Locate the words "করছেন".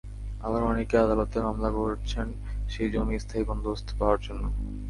1.77-2.27